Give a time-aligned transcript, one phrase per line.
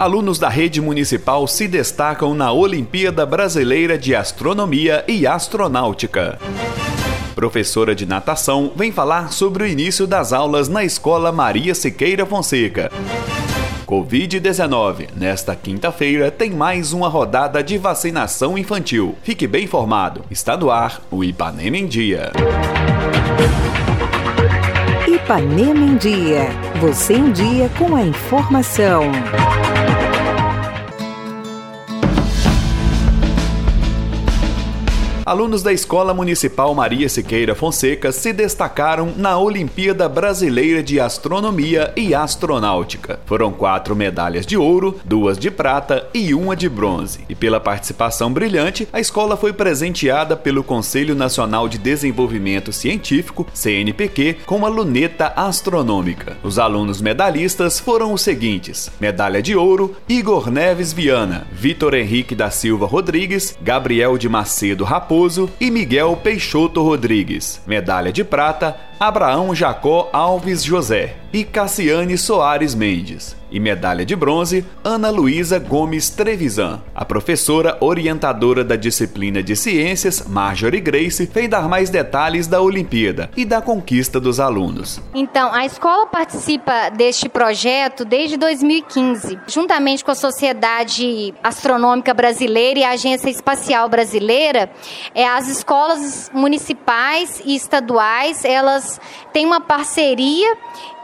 [0.00, 6.38] Alunos da rede municipal se destacam na Olimpíada Brasileira de Astronomia e Astronáutica.
[7.34, 12.92] Professora de natação vem falar sobre o início das aulas na Escola Maria Siqueira Fonseca.
[13.88, 15.08] Covid-19.
[15.16, 19.16] Nesta quinta-feira tem mais uma rodada de vacinação infantil.
[19.24, 20.24] Fique bem informado.
[20.30, 22.30] Está no ar o Ipanema em Dia.
[25.08, 26.46] Ipanema em Dia.
[26.80, 29.10] Você em dia com a informação.
[35.28, 42.14] Alunos da Escola Municipal Maria Siqueira Fonseca se destacaram na Olimpíada Brasileira de Astronomia e
[42.14, 43.20] Astronáutica.
[43.26, 47.26] Foram quatro medalhas de ouro, duas de prata e uma de bronze.
[47.28, 54.38] E pela participação brilhante, a escola foi presenteada pelo Conselho Nacional de Desenvolvimento Científico, CNPq,
[54.46, 56.38] com uma luneta astronômica.
[56.42, 62.48] Os alunos medalhistas foram os seguintes: medalha de ouro, Igor Neves Viana, Vitor Henrique da
[62.48, 65.17] Silva Rodrigues, Gabriel de Macedo Raposo
[65.60, 67.60] e Miguel Peixoto Rodrigues.
[67.66, 73.37] Medalha de prata, Abraão Jacó Alves José e Cassiane Soares Mendes.
[73.50, 76.82] E medalha de bronze, Ana Luísa Gomes Trevisan.
[76.94, 83.30] A professora orientadora da disciplina de ciências, Marjorie Grace, vem dar mais detalhes da Olimpíada
[83.36, 85.00] e da conquista dos alunos.
[85.14, 92.84] Então, a escola participa deste projeto desde 2015, juntamente com a Sociedade Astronômica Brasileira e
[92.84, 94.70] a Agência Espacial Brasileira.
[95.14, 99.00] É, as escolas municipais e estaduais, elas
[99.32, 100.56] têm uma parceria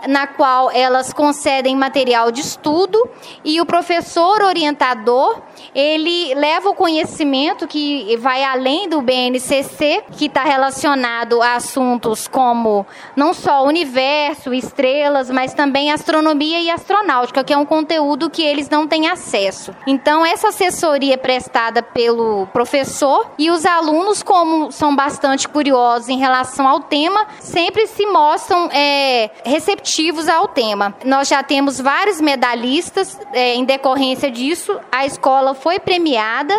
[0.09, 2.99] na qual elas concedem material de estudo
[3.45, 5.43] e o professor orientador
[5.75, 12.87] ele leva o conhecimento que vai além do BNCC, que está relacionado a assuntos como
[13.15, 18.43] não só o universo, estrelas, mas também astronomia e astronáutica, que é um conteúdo que
[18.43, 19.75] eles não têm acesso.
[19.87, 26.19] Então, essa assessoria é prestada pelo professor e os alunos, como são bastante curiosos em
[26.19, 30.95] relação ao tema, sempre se mostram é, receptivos ao tema.
[31.05, 34.79] Nós já temos vários medalhistas é, em decorrência disso.
[34.91, 36.55] A escola foi premiada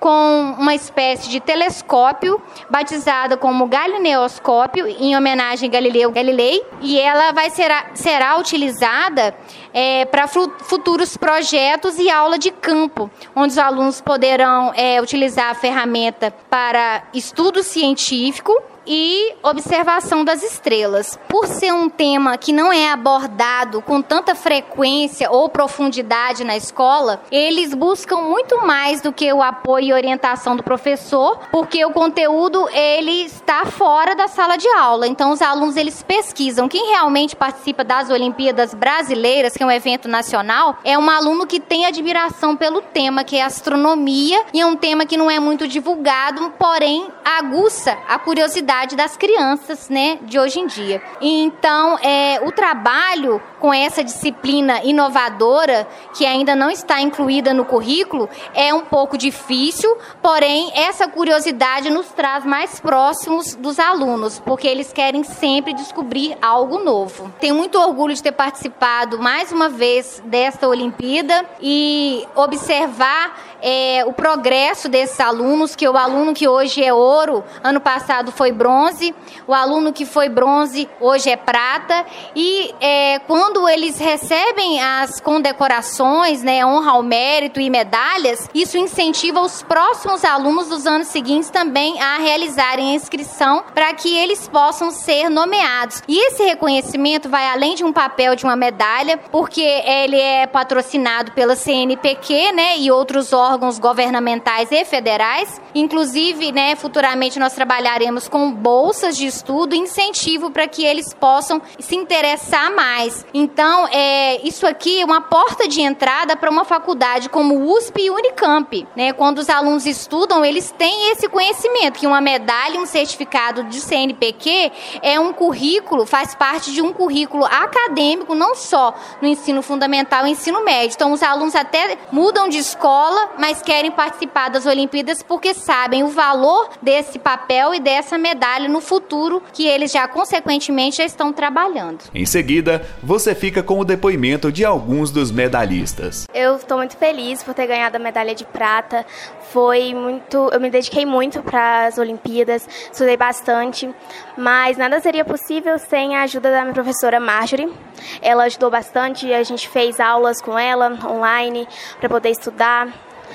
[0.00, 7.32] com uma espécie de telescópio batizada como Galileoscópio em homenagem a Galileu Galilei e ela
[7.32, 9.34] vai ser será utilizada
[9.72, 15.54] é, para futuros projetos e aula de campo, onde os alunos poderão é, utilizar a
[15.54, 18.52] ferramenta para estudo científico
[18.88, 21.18] e observação das estrelas.
[21.28, 27.20] Por ser um tema que não é abordado com tanta frequência ou profundidade na escola,
[27.30, 32.66] eles buscam muito mais do que o apoio e orientação do professor, porque o conteúdo
[32.70, 35.06] ele está fora da sala de aula.
[35.06, 36.66] Então os alunos eles pesquisam.
[36.66, 41.58] Quem realmente participa das Olimpíadas Brasileiras, que é um evento nacional, é um aluno que
[41.58, 45.66] tem admiração pelo tema, que é astronomia, e é um tema que não é muito
[45.66, 51.02] divulgado, porém aguça a curiosidade das crianças, né, de hoje em dia.
[51.20, 58.28] Então, é, o trabalho com essa disciplina inovadora, que ainda não está incluída no currículo,
[58.54, 64.92] é um pouco difícil, porém, essa curiosidade nos traz mais próximos dos alunos, porque eles
[64.92, 67.32] querem sempre descobrir algo novo.
[67.40, 74.12] Tenho muito orgulho de ter participado mais uma vez desta Olimpíada e observar é, o
[74.12, 79.14] progresso desses alunos, que o aluno que hoje é ouro, ano passado foi bronze,
[79.46, 82.04] o aluno que foi bronze hoje é prata,
[82.34, 89.40] e é, quando eles recebem as condecorações, né, honra ao mérito e medalhas, isso incentiva
[89.40, 94.90] os próximos alunos dos anos seguintes também a realizarem a inscrição para que eles possam
[94.90, 96.02] ser nomeados.
[96.06, 101.30] E esse reconhecimento vai além de um papel de uma medalha, porque ele é patrocinado
[101.30, 105.60] pela CNPq, né, e outros órgãos governamentais e federais.
[105.72, 111.94] Inclusive, né, futuramente nós trabalharemos com bolsas de estudo, incentivo para que eles possam se
[111.94, 113.24] interessar mais.
[113.32, 118.10] Então, é, isso aqui é uma porta de entrada para uma faculdade como USP e
[118.10, 118.88] Unicamp.
[118.96, 119.12] Né?
[119.12, 124.72] Quando os alunos estudam, eles têm esse conhecimento, que uma medalha, um certificado de CNPq
[125.00, 128.92] é um currículo, faz parte de um currículo acadêmico, não só
[129.22, 130.94] no ensino fundamental e ensino médio.
[130.94, 136.08] Então, os alunos até mudam de escola, mas querem participar das Olimpíadas porque sabem o
[136.08, 142.04] valor desse papel e dessa medalha no futuro, que eles já consequentemente já estão trabalhando.
[142.14, 146.26] Em seguida, você fica com o depoimento de alguns dos medalhistas.
[146.32, 149.04] Eu estou muito feliz por ter ganhado a medalha de prata.
[149.50, 153.88] Foi muito, eu me dediquei muito para as Olimpíadas, estudei bastante,
[154.36, 157.72] mas nada seria possível sem a ajuda da minha professora Marjorie.
[158.20, 161.66] Ela ajudou bastante, a gente fez aulas com ela online
[161.98, 162.88] para poder estudar.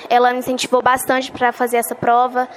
[0.09, 2.47] Ela me incentivou bastante para fazer essa prova.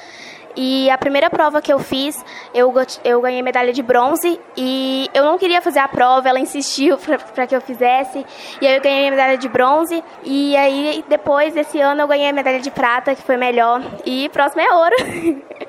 [0.57, 2.25] E a primeira prova que eu fiz,
[2.55, 2.73] eu,
[3.05, 6.97] eu ganhei medalha de bronze e eu não queria fazer a prova, ela insistiu
[7.35, 8.25] para que eu fizesse.
[8.59, 12.33] E aí eu ganhei medalha de bronze e aí depois desse ano eu ganhei a
[12.33, 13.83] medalha de prata, que foi melhor.
[14.07, 14.97] E próximo é ouro.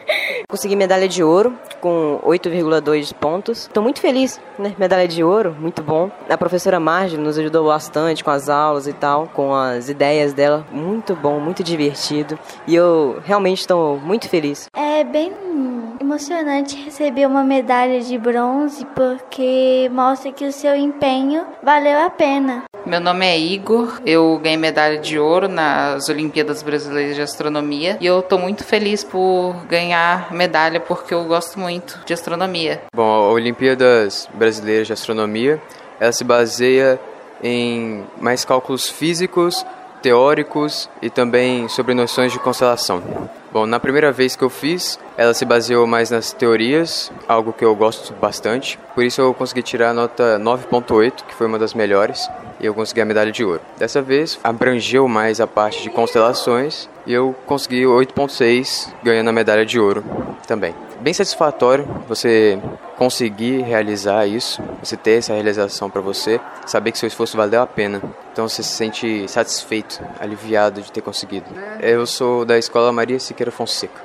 [0.49, 3.63] Consegui medalha de ouro com 8,2 pontos.
[3.63, 4.73] Estou muito feliz, né?
[4.77, 6.09] Medalha de ouro, muito bom.
[6.29, 10.65] A professora Marge nos ajudou bastante com as aulas e tal, com as ideias dela.
[10.71, 12.39] Muito bom, muito divertido.
[12.65, 14.67] E eu realmente estou muito feliz.
[14.75, 15.33] É bem
[15.99, 22.63] emocionante receber uma medalha de bronze porque mostra que o seu empenho valeu a pena.
[22.87, 28.05] Meu nome é Igor, eu ganhei medalha de ouro nas Olimpíadas Brasileiras de Astronomia e
[28.05, 32.81] eu estou muito feliz por ganhar medalha porque eu gosto muito de astronomia.
[32.95, 35.61] Bom, a Olimpíadas Brasileiras de Astronomia,
[35.99, 36.97] ela se baseia
[37.43, 39.65] em mais cálculos físicos,
[40.01, 43.03] teóricos e também sobre noções de constelação.
[43.57, 47.65] Bom, na primeira vez que eu fiz, ela se baseou mais nas teorias, algo que
[47.65, 48.77] eu gosto bastante.
[48.93, 52.73] Por isso eu consegui tirar a nota 9.8, que foi uma das melhores, e eu
[52.75, 53.59] consegui a medalha de ouro.
[53.75, 59.65] Dessa vez, abrangeu mais a parte de constelações e eu consegui 8.6, ganhando a medalha
[59.65, 60.03] de ouro
[60.45, 60.75] também.
[60.99, 62.59] Bem satisfatório você
[62.97, 67.67] conseguir realizar isso, você ter essa realização para você, saber que seu esforço valeu a
[67.67, 68.01] pena.
[68.33, 71.45] Então você se sente satisfeito, aliviado de ter conseguido.
[71.79, 74.01] Eu sou da Escola Maria Siqueira Fonseca.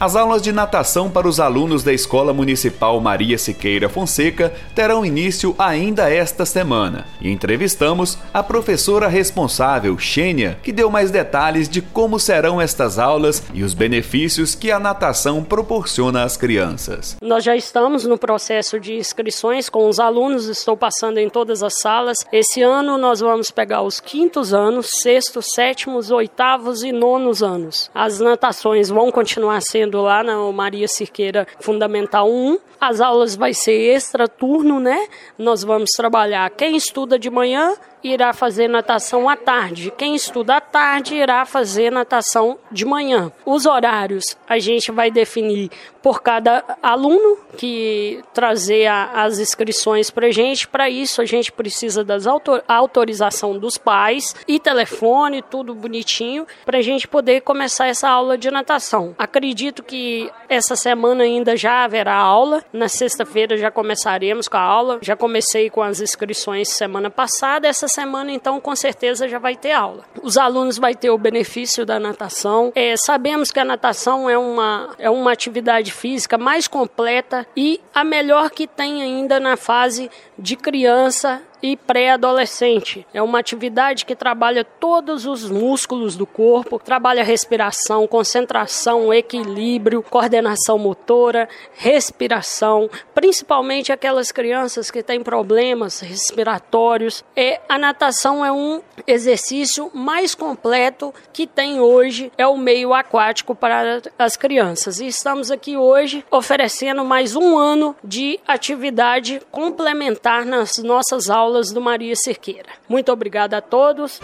[0.00, 5.54] As aulas de natação para os alunos da Escola Municipal Maria Siqueira Fonseca terão início
[5.56, 7.06] ainda esta semana.
[7.20, 13.42] E entrevistamos a professora responsável, Xênia, que deu mais detalhes de como serão estas aulas
[13.54, 17.16] e os benefícios que a natação proporciona às crianças.
[17.22, 21.78] Nós já estamos no processo de inscrições com os alunos, estou passando em todas as
[21.78, 22.18] salas.
[22.32, 27.88] Esse ano nós vamos pegar os quintos anos, sextos, sétimos, oitavos e nonos anos.
[27.94, 32.58] As natações vão continuar sendo lá na Maria Cirqueira Fundamental 1.
[32.80, 35.08] As aulas vai ser extra turno, né?
[35.38, 39.92] Nós vamos trabalhar quem estuda de manhã irá fazer natação à tarde.
[39.96, 43.32] Quem estuda à tarde irá fazer natação de manhã.
[43.46, 45.70] Os horários a gente vai definir
[46.02, 50.68] por cada aluno que trazer a, as inscrições para gente.
[50.68, 56.78] Para isso a gente precisa das autor, autorização dos pais e telefone, tudo bonitinho, para
[56.78, 59.14] a gente poder começar essa aula de natação.
[59.18, 62.62] Acredito que essa semana ainda já haverá aula.
[62.70, 64.98] Na sexta-feira já começaremos com a aula.
[65.00, 67.66] Já comecei com as inscrições semana passada.
[67.66, 70.04] Essa semana, então, com certeza já vai ter aula.
[70.22, 72.72] Os alunos vão ter o benefício da natação.
[72.74, 78.04] É, sabemos que a natação é uma, é uma atividade física mais completa e a
[78.04, 83.06] melhor que tem ainda na fase de criança e pré-adolescente.
[83.14, 90.76] É uma atividade que trabalha todos os músculos do corpo, trabalha respiração, concentração, equilíbrio, coordenação
[90.76, 97.24] motora, respiração, principalmente aquelas crianças que têm problemas respiratórios.
[97.34, 103.54] É, a natação é um exercício mais completo que tem hoje, é o meio aquático
[103.54, 105.00] para as crianças.
[105.00, 111.70] E estamos aqui hoje oferecendo mais um ano de atividade complementar nas nossas aulas aulas
[111.70, 112.68] do Maria Cerqueira.
[112.88, 114.20] Muito obrigada a todos.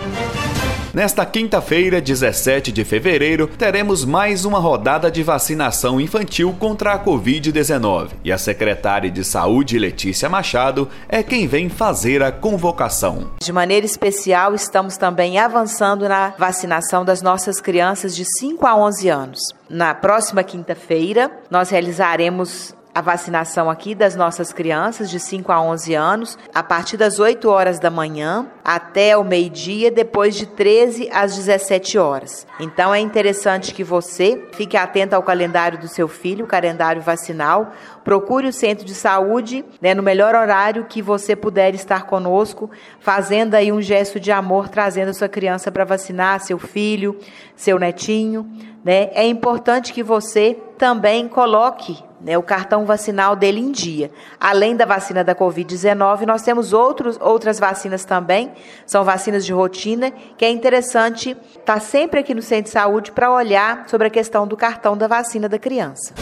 [0.93, 8.09] Nesta quinta-feira, 17 de fevereiro, teremos mais uma rodada de vacinação infantil contra a Covid-19.
[8.25, 13.31] E a secretária de Saúde, Letícia Machado, é quem vem fazer a convocação.
[13.41, 19.09] De maneira especial, estamos também avançando na vacinação das nossas crianças de 5 a 11
[19.09, 19.41] anos.
[19.69, 25.95] Na próxima quinta-feira, nós realizaremos a vacinação aqui das nossas crianças de 5 a 11
[25.95, 31.37] anos, a partir das 8 horas da manhã até o meio-dia, depois de 13 às
[31.37, 32.47] 17 horas.
[32.59, 37.73] Então é interessante que você fique atento ao calendário do seu filho, o calendário vacinal,
[38.03, 43.55] procure o centro de saúde né, no melhor horário que você puder estar conosco, fazendo
[43.55, 47.17] aí um gesto de amor, trazendo a sua criança para vacinar, seu filho,
[47.55, 48.51] seu netinho.
[48.85, 49.11] Né?
[49.13, 54.11] É importante que você também coloque né, o cartão vacinal dele em dia.
[54.39, 58.53] Além da vacina da Covid-19, nós temos outros, outras vacinas também,
[58.87, 63.13] são vacinas de rotina, que é interessante estar tá sempre aqui no centro de saúde
[63.13, 66.13] para olhar sobre a questão do cartão da vacina da criança.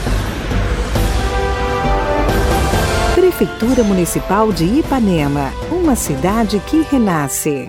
[3.15, 7.69] Prefeitura Municipal de Ipanema, uma cidade que renasce.